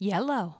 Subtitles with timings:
[0.00, 0.54] Yellow.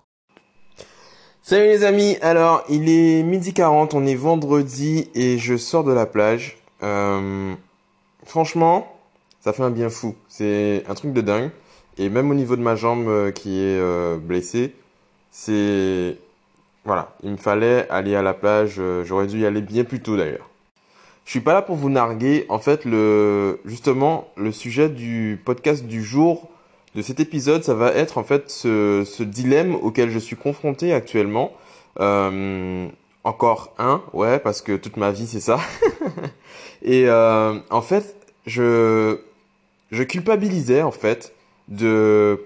[1.41, 5.93] Salut les amis, alors il est midi 40, on est vendredi et je sors de
[5.93, 6.59] la plage.
[6.83, 7.55] Euh,
[8.27, 8.95] franchement,
[9.41, 11.51] ça fait un bien fou, c'est un truc de dingue.
[11.97, 14.75] Et même au niveau de ma jambe euh, qui est euh, blessée,
[15.31, 16.19] c'est...
[16.85, 20.17] Voilà, il me fallait aller à la plage, j'aurais dû y aller bien plus tôt
[20.19, 20.51] d'ailleurs.
[21.25, 23.61] Je suis pas là pour vous narguer, en fait, le...
[23.65, 26.51] justement, le sujet du podcast du jour
[26.95, 30.93] de cet épisode, ça va être en fait ce, ce dilemme auquel je suis confronté
[30.93, 31.53] actuellement.
[32.01, 32.89] Euh,
[33.23, 35.61] encore un, ouais, parce que toute ma vie c'est ça.
[36.83, 38.17] Et euh, en fait,
[38.47, 39.19] je
[39.91, 41.33] je culpabilisais en fait
[41.69, 42.41] de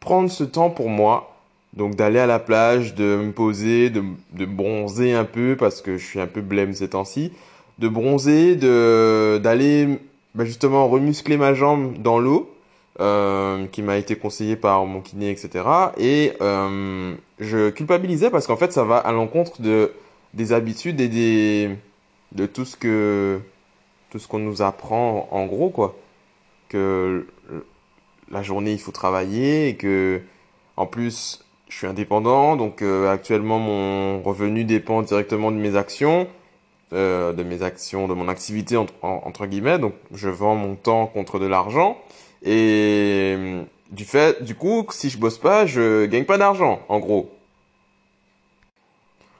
[0.00, 1.36] prendre ce temps pour moi,
[1.74, 5.98] donc d'aller à la plage, de me poser, de, de bronzer un peu parce que
[5.98, 7.32] je suis un peu blême ces temps-ci,
[7.78, 10.00] de bronzer, de d'aller
[10.34, 12.50] bah, justement remuscler ma jambe dans l'eau
[13.00, 15.64] euh, qui m'a été conseillé par mon kiné, etc.
[15.96, 19.92] Et euh, je culpabilisais parce qu'en fait, ça va à l'encontre de
[20.34, 21.70] des habitudes et
[22.32, 23.40] de tout ce que
[24.10, 25.96] tout ce qu'on nous apprend en gros quoi.
[26.68, 27.26] Que
[28.30, 30.20] la journée il faut travailler et que
[30.76, 36.28] en plus je suis indépendant donc euh, actuellement mon revenu dépend directement de mes actions
[36.92, 41.46] de mes actions de mon activité entre guillemets donc je vends mon temps contre de
[41.46, 41.96] l'argent
[42.42, 46.98] et euh, du fait, du coup, si je bosse pas, je gagne pas d'argent, en
[46.98, 47.30] gros.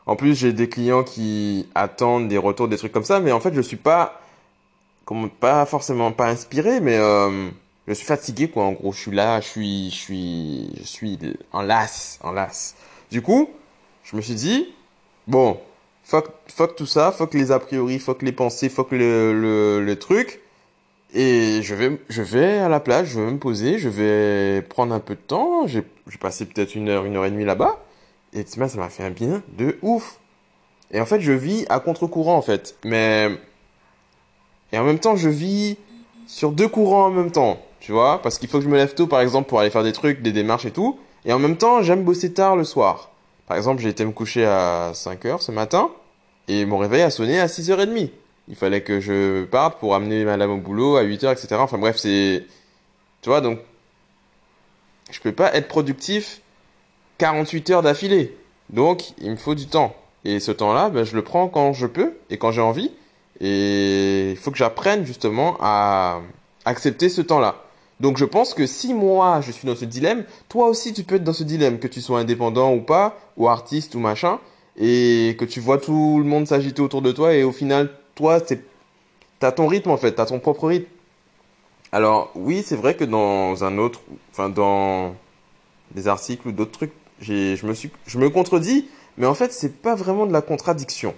[0.06, 3.40] En plus, j'ai des clients qui attendent des retours, des trucs comme ça, mais en
[3.40, 4.20] fait, je suis pas,
[5.38, 7.48] pas forcément pas inspiré, mais euh,
[7.86, 8.64] je suis fatigué, quoi.
[8.64, 11.18] En gros, je suis là, je suis, je suis, je suis
[11.52, 12.74] en lasse, en lasse.
[13.10, 13.50] Du coup,
[14.04, 14.74] je me suis dit,
[15.26, 15.60] bon,
[16.02, 19.98] fuck, fuck tout ça, fuck les a priori, fuck les pensées, fuck le, le, le
[19.98, 20.40] truc.
[21.12, 24.94] Et je vais, je vais à la plage, je vais me poser, je vais prendre
[24.94, 25.66] un peu de temps.
[25.66, 25.82] J'ai,
[26.20, 27.80] passé peut-être une heure, une heure et demie là-bas.
[28.32, 30.18] Et tu ça m'a fait un bien de ouf.
[30.92, 32.76] Et en fait, je vis à contre-courant, en fait.
[32.84, 33.30] Mais,
[34.72, 35.76] et en même temps, je vis
[36.26, 37.60] sur deux courants en même temps.
[37.80, 38.20] Tu vois?
[38.22, 40.22] Parce qu'il faut que je me lève tôt, par exemple, pour aller faire des trucs,
[40.22, 40.98] des démarches et tout.
[41.24, 43.10] Et en même temps, j'aime bosser tard le soir.
[43.46, 45.90] Par exemple, j'ai été me coucher à 5 heures ce matin.
[46.46, 48.10] Et mon réveil a sonné à 6h30
[48.50, 51.48] il fallait que je parte pour amener madame au boulot à 8 heures, etc.
[51.58, 52.44] Enfin bref, c'est...
[53.22, 53.60] Tu vois, donc...
[55.10, 56.40] Je peux pas être productif
[57.18, 58.36] 48 heures d'affilée.
[58.70, 59.94] Donc, il me faut du temps.
[60.24, 62.90] Et ce temps-là, ben, je le prends quand je peux et quand j'ai envie.
[63.40, 66.20] Et il faut que j'apprenne justement à
[66.64, 67.56] accepter ce temps-là.
[68.00, 71.16] Donc je pense que si moi je suis dans ce dilemme, toi aussi tu peux
[71.16, 74.38] être dans ce dilemme, que tu sois indépendant ou pas, ou artiste ou machin,
[74.78, 78.38] et que tu vois tout le monde s'agiter autour de toi et au final toi,
[79.38, 80.88] t'as ton rythme en fait, t'as ton propre rythme.
[81.90, 84.00] Alors oui, c'est vrai que dans un autre,
[84.30, 85.14] enfin dans
[85.92, 89.80] des articles ou d'autres trucs, je me suis, je me contredis, mais en fait c'est
[89.80, 91.14] pas vraiment de la contradiction.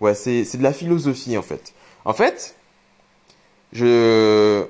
[0.00, 1.72] Ouais, c'est c'est de la philosophie en fait.
[2.04, 2.54] En fait,
[3.72, 4.66] je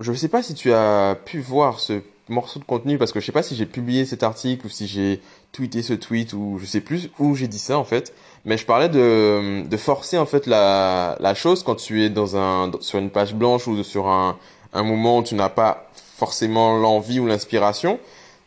[0.00, 3.26] je sais pas si tu as pu voir ce morceau de contenu parce que je
[3.26, 5.20] sais pas si j'ai publié cet article ou si j'ai
[5.52, 8.14] tweeté ce tweet ou je sais plus où j'ai dit ça en fait.
[8.44, 12.36] Mais je parlais de, de forcer en fait la, la chose quand tu es dans
[12.36, 14.38] un, sur une page blanche ou sur un,
[14.72, 17.98] un moment où tu n'as pas forcément l'envie ou l'inspiration,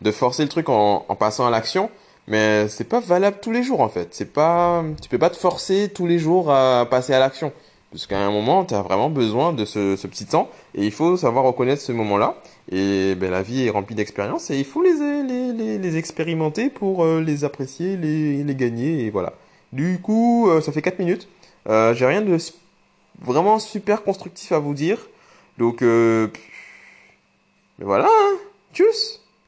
[0.01, 1.89] de forcer le truc en, en passant à l'action.
[2.27, 4.09] Mais c'est pas valable tous les jours en fait.
[4.11, 7.51] C'est pas, tu peux pas te forcer tous les jours à passer à l'action.
[7.93, 11.15] Parce qu'à un moment, tu as vraiment besoin de ce, petit temps et il faut
[11.15, 12.35] savoir reconnaître ce moment-là.
[12.71, 17.43] Et ben, la vie est remplie d'expériences et il faut les, expérimenter pour euh, les
[17.43, 19.33] apprécier, les, gagner et voilà.
[19.73, 21.27] Du coup, euh, ça fait 4 minutes.
[21.69, 22.35] Euh, J'ai rien de
[23.21, 24.97] vraiment super constructif à vous dire.
[25.59, 26.27] Donc, euh,
[27.77, 28.37] mais voilà, hein.
[28.73, 29.22] tchuss